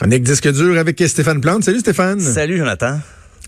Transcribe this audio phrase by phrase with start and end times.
[0.00, 1.62] Chronique disque dur avec Stéphane Plante.
[1.64, 2.20] Salut Stéphane.
[2.20, 2.98] Salut Jonathan.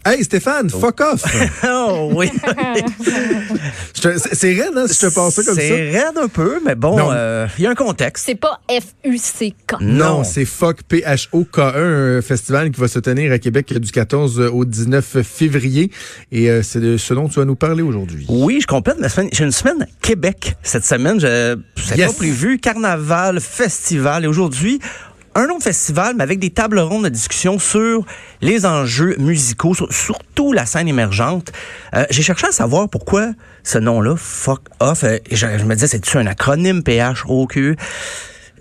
[0.05, 1.23] Hey Stéphane, fuck off.
[1.65, 2.29] oh oui.
[4.33, 5.61] C'est raide, hein, si je te passe ça comme ça.
[5.63, 8.25] C'est raide un peu, mais bon, euh, il y a un contexte.
[8.27, 9.77] C'est pas F-U-C-K.
[9.81, 10.25] Non, Non.
[10.25, 15.23] c'est Fuck P-H-O-K-E, un festival qui va se tenir à Québec du 14 au 19
[15.23, 15.91] février.
[16.33, 18.27] Et euh, c'est de ce dont tu vas nous parler aujourd'hui.
[18.29, 19.31] Oui, je complète ma semaine.
[19.33, 21.19] J'ai une semaine Québec cette semaine.
[21.21, 21.57] Je
[21.97, 22.09] Yes.
[22.09, 22.59] pas prévu.
[22.59, 24.25] Carnaval, festival.
[24.25, 24.81] Et aujourd'hui,
[25.35, 28.05] un autre festival, mais avec des tables rondes de discussion sur
[28.41, 31.53] les enjeux musicaux, sur- surtout la scène émergente.
[31.95, 33.29] Euh, J'ai cherché à savoir pourquoi
[33.65, 37.77] ce nom-là, Fuck Off, euh, je, je me disais, c'est-tu un acronyme P-H-O-Q?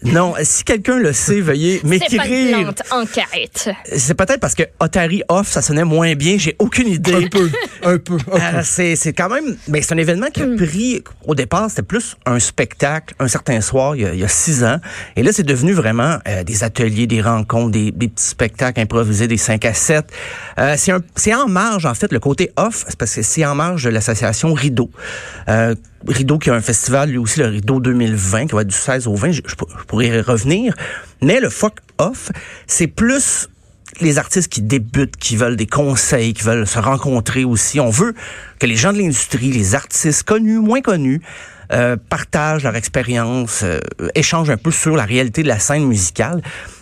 [0.04, 2.58] Non, si quelqu'un le sait, veuillez m'écrire.
[2.60, 3.70] Plante, enquête.
[3.96, 6.38] C'est peut-être parce que Otari Off, ça sonnait moins bien.
[6.38, 7.14] J'ai aucune idée.
[7.14, 7.50] Un peu,
[7.84, 8.36] un peu, un peu.
[8.36, 11.82] Euh, c'est c'est quand même mais c'est un événement qui a pris au départ c'était
[11.84, 14.78] plus un spectacle un certain soir il y a, il y a six ans
[15.16, 19.28] et là c'est devenu vraiment euh, des ateliers des rencontres des, des petits spectacles improvisés
[19.28, 20.06] des 5 à 7
[20.60, 23.46] euh, c'est un c'est en marge en fait le côté off c'est parce que c'est
[23.46, 24.90] en marge de l'association Rideau
[25.50, 25.76] euh,
[26.08, 29.08] Rideau qui a un festival lui aussi le Rideau 2020 qui va être du 16
[29.08, 30.74] au 20 je, je pour- je pourrais y revenir
[31.22, 32.32] mais le fuck off
[32.68, 33.48] c'est plus
[34.00, 37.82] les artistes qui débutent, qui veulent des conseils, qui veulent se rencontrer aussi.
[37.82, 38.16] On veut
[38.58, 41.22] que les gens de l'industrie, les artistes connus, moins connus,
[41.74, 43.80] euh, partagent leur expérience, euh,
[44.16, 46.42] échangent un peu sur la réalité de la scène musicale.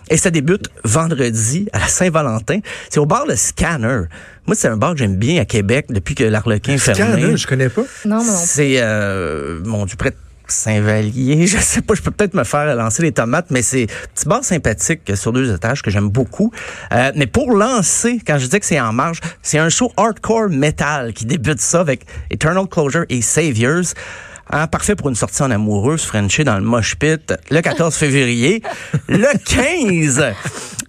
[0.10, 2.60] Et ça débute vendredi à la Saint-Valentin.
[2.90, 4.02] C'est au bar Le Scanner.
[4.48, 7.22] Moi, c'est un bar que j'aime bien à Québec depuis que l'Arlequin est fermé.
[7.22, 7.84] Scanner, je connais pas.
[8.06, 8.34] Non, non.
[8.36, 10.16] C'est, euh, mon Dieu, près de
[10.48, 11.48] Saint-Vallier.
[11.48, 14.26] Je sais pas, je peux peut-être me faire lancer les tomates, mais c'est un petit
[14.28, 16.52] bar sympathique sur deux étages que j'aime beaucoup.
[16.92, 20.50] Euh, mais pour lancer, quand je dis que c'est en marge, c'est un show hardcore
[20.50, 23.94] metal qui débute ça avec Eternal Closure et Saviors.
[24.52, 28.64] Hein, parfait pour une sortie en amoureuse, Frenchie dans le mosh pit, le 14 février.
[29.08, 30.24] le 15,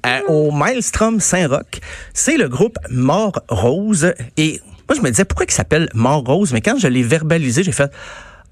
[0.07, 1.81] euh, au Maelstrom Saint-Roch,
[2.15, 4.15] c'est le groupe Mort Rose.
[4.39, 6.53] Et moi, je me disais, pourquoi il s'appelle Mort Rose?
[6.55, 7.91] Mais quand je l'ai verbalisé, j'ai fait,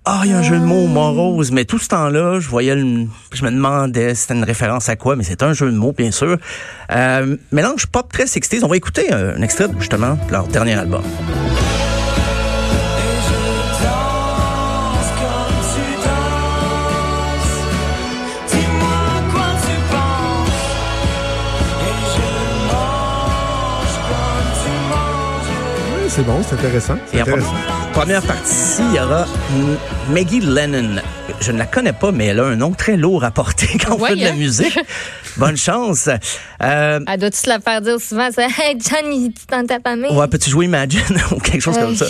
[0.05, 1.53] ah, il y a un jeu de mots, Mort Rose.
[1.53, 4.97] Mais tout ce temps-là, je voyais, le- je me demandais si c'était une référence à
[4.97, 6.37] quoi, mais c'est un jeu de mots, bien sûr.
[6.93, 8.61] Euh, mélange pop très 60s.
[8.63, 11.03] On va écouter un, un extrait, justement, de leur dernier album.
[26.19, 26.99] C'est bon, c'est intéressant.
[27.07, 27.88] C'est intéressant.
[27.99, 29.27] Première, partie, il y aura
[30.13, 31.01] Maggie Lennon.
[31.41, 33.97] Je ne la connais pas, mais elle a un nom très lourd à porter quand
[33.97, 34.35] on Ouais, fait de la hein?
[34.37, 34.79] musique.
[35.37, 36.09] Bonne chance.
[36.63, 38.29] Euh, Elle doit-tu se la faire dire souvent?
[38.33, 40.11] C'est Hey, Johnny, tu t'en tapes à main?
[40.11, 41.01] Ouais, peux-tu jouer Imagine
[41.33, 42.07] ou quelque chose comme ça?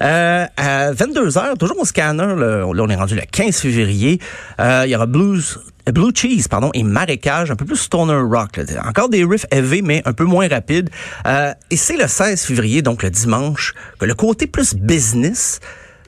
[0.00, 4.18] Euh, à 22h, toujours au scanner, là, on est rendu le 15 février,
[4.60, 5.58] euh, il y aura Blues,
[5.88, 8.56] euh, Blue Cheese, pardon, et Marécage, un peu plus stoner rock.
[8.56, 8.64] là.
[8.86, 10.88] Encore des riffs heavy, mais un peu moins rapides.
[11.26, 15.29] Euh, et c'est le 16 février, donc le dimanche, que le côté plus business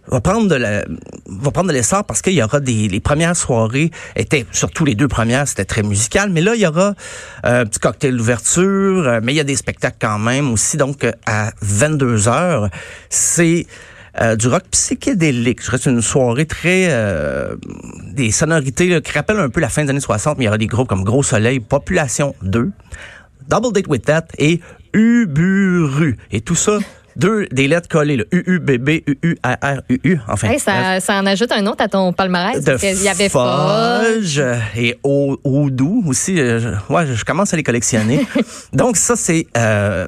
[0.08, 0.84] va prendre de la,
[1.26, 4.94] va prendre de l'essor parce qu'il y aura des, les premières soirées étaient, surtout les
[4.94, 6.94] deux premières, c'était très musical, mais là, il y aura
[7.44, 10.76] euh, un petit cocktail d'ouverture, euh, mais il y a des spectacles quand même aussi,
[10.76, 12.68] donc à 22 heures,
[13.10, 13.66] c'est
[14.20, 15.64] euh, du rock psychédélique.
[15.64, 16.90] Je reste une soirée très
[18.12, 20.58] des sonorités qui rappellent un peu la fin des années 60, mais il y aura
[20.58, 22.70] des groupes comme Gros Soleil, Population 2,
[23.48, 24.60] Double Date with That et
[24.92, 26.18] Uburu.
[26.30, 26.78] Et tout ça,
[27.16, 30.18] deux des lettres collées, le U-U-B-B, U-U-R-R-U-U.
[30.28, 32.60] Enfin, Hey, ça, ça en ajoute un autre à ton palmarès.
[32.60, 33.28] de parce qu'il y avait.
[33.28, 34.40] Fudge
[34.76, 36.38] et Oudou aussi.
[36.40, 38.26] euh, je- ouais, je, commence à les collectionner.
[38.72, 39.46] Donc ça, c'est...
[39.56, 40.06] Euh,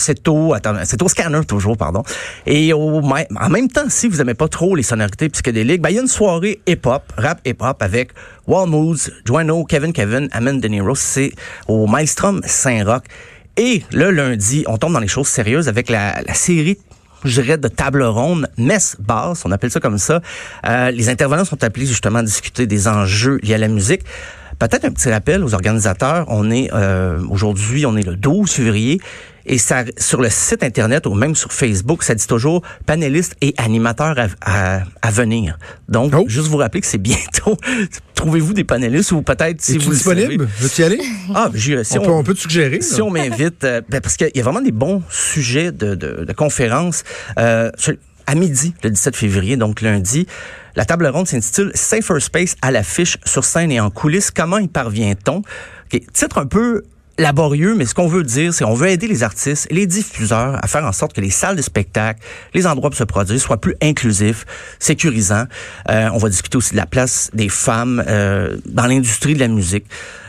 [0.00, 2.04] c'est au, attends, c'est au scanner toujours, pardon.
[2.46, 5.96] Et au, en même temps, si vous aimez pas trop les sonorités psychédéliques, ben, il
[5.96, 8.10] y a une soirée hip-hop, rap hip-hop avec
[8.46, 9.10] Wall Moods,
[9.68, 10.94] Kevin Kevin, Amen De Niro.
[10.94, 11.32] C'est
[11.66, 13.02] au Maelstrom Saint-Roch.
[13.58, 16.78] Et le lundi, on tombe dans les choses sérieuses avec la, série
[17.24, 20.22] je dirais, de table ronde, messe basse, on appelle ça comme ça.
[20.64, 24.02] Euh, les intervenants sont appelés justement à discuter des enjeux liés à la musique.
[24.60, 26.26] Peut-être un petit rappel aux organisateurs.
[26.28, 29.00] On est euh, aujourd'hui, on est le 12 février.
[29.50, 33.54] Et ça, sur le site Internet ou même sur Facebook, ça dit toujours panélistes et
[33.56, 35.58] animateurs à, à- à venir.
[35.88, 36.24] Donc, Oh.
[36.28, 37.56] juste vous rappeler que c'est bientôt.
[38.14, 40.48] Trouvez-vous des panélistes ou peut-être si vous le disponible?
[40.60, 41.00] Veux-tu y aller?
[41.34, 42.80] Ah, j'ai- si on, peut, on peut te suggérer.
[42.82, 43.04] si là.
[43.04, 46.32] on m'invite, euh, ben, parce qu'il y a vraiment des bons sujets de, de, de
[46.32, 47.04] conférences.
[47.38, 47.70] Euh,
[48.26, 50.26] à midi, le 17 février, donc lundi,
[50.76, 54.30] la table ronde s'intitule Safer Space à l'affiche sur scène et en coulisses.
[54.30, 55.40] Comment y parvient-on?
[56.12, 56.82] Titre un peu
[57.18, 60.66] laborieux, mais ce qu'on veut dire, c'est qu'on veut aider les artistes les diffuseurs à
[60.68, 62.20] faire en sorte que les salles de spectacle,
[62.54, 64.46] les endroits pour se produire soient plus inclusifs,
[64.78, 65.44] sécurisants.
[65.90, 69.48] Euh, on va discuter aussi de la place des femmes euh, dans l'industrie de la
[69.48, 69.84] musique.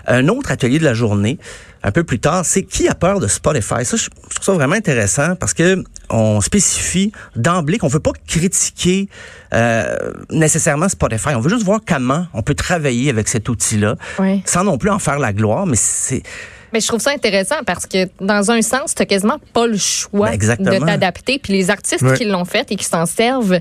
[0.08, 1.38] Un autre atelier de la journée,
[1.84, 3.86] un peu plus tard, c'est qui a peur de Spotify?
[3.86, 9.08] Ça, je trouve ça vraiment intéressant parce que on spécifie d'emblée qu'on veut pas critiquer
[9.54, 9.96] euh,
[10.32, 11.30] nécessairement Spotify.
[11.36, 14.42] On veut juste voir comment on peut travailler avec cet outil-là, Ouais.
[14.46, 15.68] sans non plus en faire la gloire.
[15.68, 16.24] Mais c'est
[16.74, 20.31] Mais je trouve ça intéressant parce que dans un sens, tu quasiment pas le choix
[20.38, 21.39] Ben, de t'adapter.
[21.39, 22.16] Puis les artistes Ouais.
[22.18, 23.60] qui l'ont fait et qui s'en servent, euh,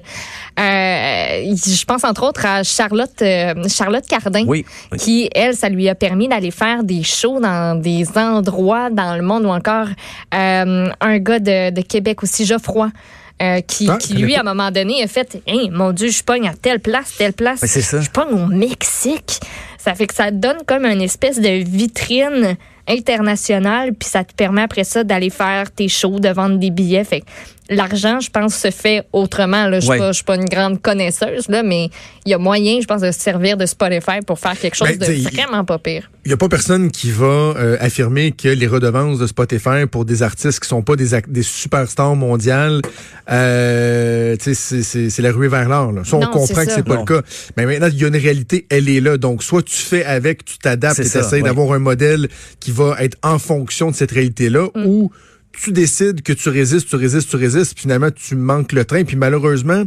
[0.58, 4.98] je pense entre autres à Charlotte euh, Charlotte Cardin, Oui, oui.
[4.98, 9.22] qui elle, ça lui a permis d'aller faire des shows dans des endroits dans le
[9.22, 9.88] monde ou encore
[10.34, 12.90] euh, un gars de, de Québec aussi, Geoffroy.
[13.40, 16.24] euh, qui, Ah, qui lui, à un moment donné, a fait Hein, mon Dieu, je
[16.24, 17.60] pogne à telle place, telle place.
[17.60, 18.02] Ben.
[18.02, 19.38] Je pogne au Mexique.
[19.78, 22.56] Ça fait que ça donne comme une espèce de vitrine
[22.88, 27.04] internationale, puis ça te permet après ça d'aller faire tes shows, de vendre des billets.
[27.04, 27.22] Fait
[27.70, 29.66] l'argent, je pense, se fait autrement.
[29.66, 29.80] Là.
[29.80, 29.96] Je ne Ouais.
[29.96, 31.90] suis pas- je suis pas une grande connaisseuse, là, mais
[32.26, 34.88] il y a moyen, je pense, de se servir de Spotify pour faire quelque chose
[34.88, 36.10] Ben, de t'sais, il- vraiment pas pire.
[36.24, 40.04] Il n'y a pas personne qui va euh, affirmer que les redevances de Spotify pour
[40.04, 42.82] des artistes qui sont pas des, des superstars mondiales,
[43.30, 45.88] euh, tu sais, c'est- c'est c'est la ruée vers l'or.
[45.88, 47.00] on Non, comprend c'est que c'est pas Non.
[47.00, 47.26] le cas.
[47.56, 49.16] Mais maintenant, il y a une réalité, elle est là.
[49.16, 52.28] Donc, soit tu fais avec, tu t'adaptes et tu essaies d'avoir un modèle
[52.60, 54.86] qui va être en fonction de cette réalité-là, Mm.
[54.86, 55.10] ou
[55.52, 59.04] tu décides que tu résistes, tu résistes, tu résistes, puis finalement, tu manques le train.
[59.04, 59.84] Puis malheureusement,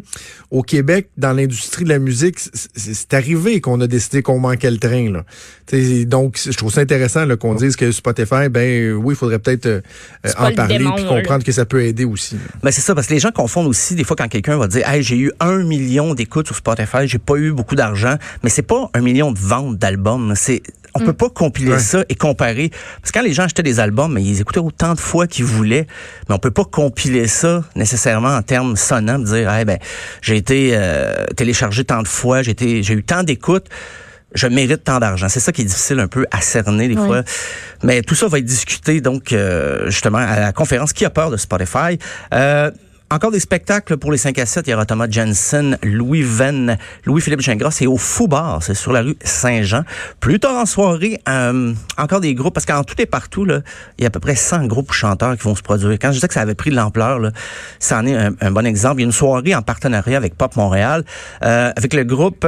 [0.50, 4.78] au Québec, dans l'industrie de la musique, c'est arrivé qu'on a décidé qu'on manquait le
[4.80, 5.12] train.
[5.12, 5.24] Là.
[5.66, 9.40] T'sais, donc, je trouve ça intéressant là, qu'on dise que Spotify, ben oui, il faudrait
[9.40, 9.82] peut-être euh,
[10.26, 12.38] C'est en parler démon, puis comprendre que ça peut aider aussi.
[12.64, 14.88] Ben c'est ça, parce que les gens confondent aussi des fois quand quelqu'un va dire
[14.88, 18.62] Hey, j'ai eu un million d'écoutes sur Spotify, j'ai pas eu beaucoup d'argent, mais c'est
[18.62, 20.34] pas un million de ventes d'albums.
[20.36, 20.62] C'est
[20.94, 21.80] on peut pas compiler Ouais.
[21.80, 22.70] ça et comparer.
[23.02, 25.46] Parce que quand les gens achetaient des albums, mais ils écoutaient autant de fois qu'ils
[25.46, 25.88] voulaient,
[26.28, 29.78] mais on peut pas compiler ça nécessairement en termes sonnants, de dire hey, ben
[30.22, 33.68] j'ai été euh, téléchargé tant de fois, j'ai été j'ai eu tant d'écoutes.
[34.34, 35.28] Je mérite tant d'argent.
[35.28, 37.06] C'est ça qui est difficile un peu à cerner des Ouais.
[37.06, 37.24] fois.
[37.84, 41.32] Mais tout ça va être discuté donc euh, justement à la conférence Qui a peur
[41.32, 42.00] de Spotify.
[42.34, 42.72] Euh,
[43.12, 44.68] encore des spectacles pour les 5 à 7.
[44.68, 47.72] Il y aura Thomas Jensen, Louis Venn, Louis-Philippe Gingras.
[47.72, 48.64] C'est au Fou Bar.
[48.64, 49.84] C'est sur la rue Saint-Jean.
[50.20, 52.54] Plus tard en soirée, euh, encore des groupes.
[52.54, 53.60] Parce qu'en tout et partout, là,
[53.98, 55.92] il y a à peu près 100 groupes ou chanteurs qui vont se produire.
[56.00, 57.20] Quand je disais que ça avait pris de l'ampleur,
[57.80, 59.02] ça en est un, bon exemple.
[59.02, 61.04] Il y a une soirée en partenariat avec Pop Montréal,
[61.44, 62.48] euh, avec le groupe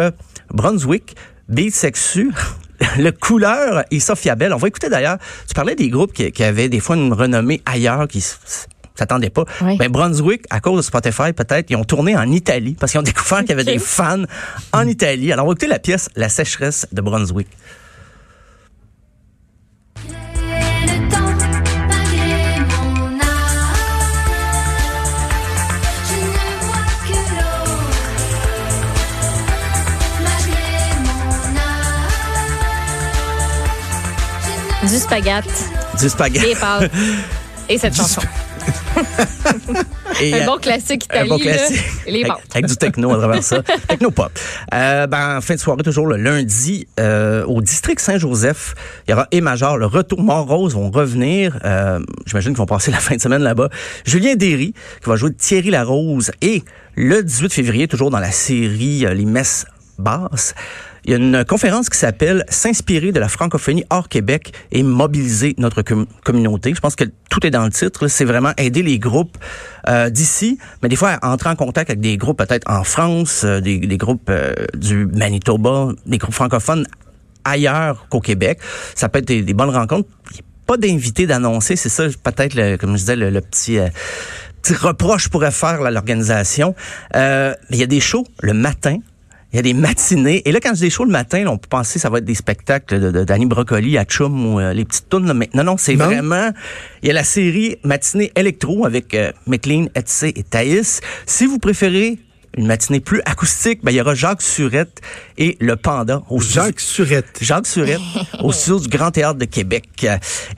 [0.49, 1.15] Brunswick,
[1.49, 2.31] Beat Sexu,
[2.97, 4.53] le couleur et Sophia Bell.
[4.53, 5.17] On va écouter d'ailleurs,
[5.47, 8.23] tu parlais des groupes qui, qui avaient des fois une renommée ailleurs, qui
[8.93, 9.45] s- s'attendaient pas.
[9.61, 9.77] Oui.
[9.77, 13.03] Ben, Brunswick, à cause de Spotify, peut-être, ils ont tourné en Italie parce qu'ils ont
[13.03, 14.23] découvert qu'il y avait des fans
[14.71, 15.31] en Italie.
[15.31, 17.47] Alors, on va écouter la pièce La sécheresse de Brunswick.
[34.83, 35.45] Du spaghette,
[35.99, 36.45] Du spaghetti.
[36.45, 36.91] des pâtes
[37.69, 38.21] et cette chanson.
[40.21, 41.25] Et, Un euh, bon classique italien.
[41.27, 43.61] bon avec, avec du techno à travers ça.
[43.87, 44.31] Techno-pop.
[44.73, 48.75] Euh, ben, en fin de soirée, toujours le lundi, euh, au district Saint-Joseph,
[49.07, 51.59] il y aura et Major, le retour Mont-Rose vont revenir.
[51.65, 53.69] Euh, J'imagine qu'ils vont passer la fin de semaine là-bas.
[54.05, 56.31] Julien Derry, qui va jouer Thierry Larose.
[56.41, 56.63] Et
[56.95, 59.65] le 18 février, toujours dans la série Les Messes
[59.97, 60.53] basses,
[61.05, 65.53] il y a une conférence qui s'appelle S'inspirer de la francophonie hors Québec et mobiliser
[65.57, 66.73] notre com- communauté.
[66.73, 68.07] Je pense que tout est dans le titre.
[68.07, 69.37] C'est vraiment aider les groupes
[69.89, 73.59] euh, d'ici, mais des fois entrer en contact avec des groupes peut-être en France, euh,
[73.59, 76.85] des, des groupes euh, du Manitoba, des groupes francophones
[77.43, 78.59] ailleurs qu'au Québec.
[78.95, 80.07] Ça peut être des, des bonnes rencontres.
[80.33, 83.79] Il a Pas d'invité d'annoncer, c'est ça peut-être, comme je disais, le, le petit...
[83.79, 83.89] euh,
[84.61, 86.73] petit reproche pourrait faire l'organisation.
[87.17, 88.99] Euh, il y a des shows le matin.
[89.53, 90.41] Il y a des matinées.
[90.45, 92.17] Et là, quand je dis shows le matin, là, on peut penser que ça va
[92.17, 95.27] être des spectacles de, de Danny Brocoli à Chum ou euh, les petites tunes.
[95.27, 95.33] là.
[95.35, 96.05] Mais non, non, c'est Non.
[96.05, 96.51] vraiment...
[97.03, 101.01] Il y a la série Matinée électro avec euh, McLean, Etsy et Thaïs.
[101.27, 102.17] Si vous préférez
[102.57, 105.01] une matinée plus acoustique, ben, il y aura Jacques Surette
[105.37, 107.37] et le Panda au studio- Jacques Surette.
[107.41, 107.99] Jacques Surette
[108.41, 110.07] au studio du Grand Théâtre de Québec.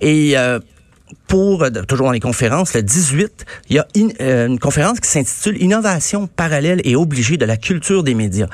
[0.02, 0.60] Et euh,
[1.28, 5.00] pour, euh, toujours dans les conférences, le 18, il y a in- euh, une conférence
[5.00, 8.48] qui s'intitule Innovation parallèle et obligée de la culture des médias.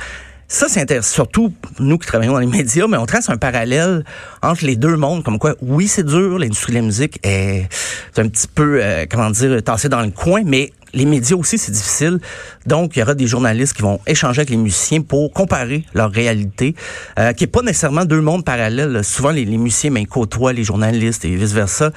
[0.54, 4.04] Ça, c'est intéressant, surtout nous qui travaillons dans les médias, mais on trace un parallèle
[4.42, 7.70] entre les deux mondes, comme quoi, oui, c'est dur, l'industrie de la musique est
[8.18, 11.72] un petit peu, euh, comment dire, tassée dans le coin, mais les médias aussi, c'est
[11.72, 12.20] difficile.
[12.66, 16.12] Donc, il y aura des journalistes qui vont échanger avec les musiciens pour comparer leur
[16.12, 16.76] réalité,
[17.18, 19.06] euh, qui est pas nécessairement deux mondes parallèles.
[19.06, 21.92] Souvent, les, musiciens ben, côtoient les journalistes et vice-versa.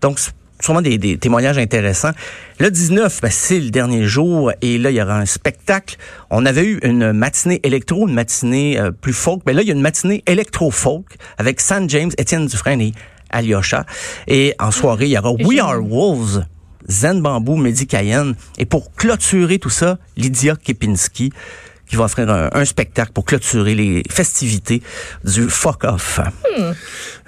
[0.00, 0.18] Donc,
[0.60, 2.12] sûrement des, des témoignages intéressants.
[2.58, 5.96] Le 19, ben, c'est le dernier jour et là, il y aura un spectacle.
[6.30, 9.42] On avait eu une matinée électro, une matinée euh, plus folk.
[9.46, 11.06] Mais là, il y a une matinée électro-folk
[11.38, 12.92] avec San James, Étienne Dufresne et
[13.30, 13.86] Alyosha.
[14.26, 16.44] Et en soirée, il y aura We Are Wolves.
[16.88, 18.34] Zen Bamboo, Mehdi Cayenne.
[18.58, 21.30] Et pour clôturer tout ça, Lydia Kepinski,
[21.90, 24.80] qui va offrir un, un spectacle pour clôturer les festivités
[25.24, 26.20] du Fuck Off.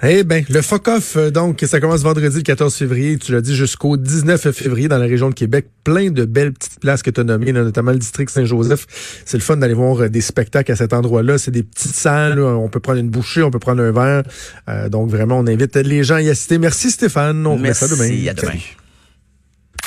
[0.01, 3.41] Eh ben, le fuck off, euh, donc, ça commence vendredi le 14 février, tu l'as
[3.41, 5.67] dit, jusqu'au 19 février dans la région de Québec.
[5.83, 8.85] Plein de belles petites places que tu as nommées, là, notamment le district Saint-Joseph.
[9.25, 11.37] C'est le fun d'aller voir euh, des spectacles à cet endroit-là.
[11.37, 12.55] C'est des petites salles, là.
[12.55, 14.23] on peut prendre une bouchée, on peut prendre un verre.
[14.69, 16.57] Euh, donc, vraiment, on invite les gens à y assister.
[16.57, 17.45] Merci Stéphane.
[17.45, 18.29] On Merci, demain.
[18.29, 18.59] à demain.